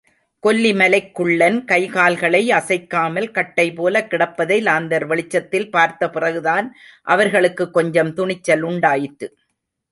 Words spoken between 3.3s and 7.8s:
கட்டைபோலக் கிடப்பதை லாந்தர் வெளிச்சத்தில் பார்த்தபிறகுதான் அவர்களுக்குக்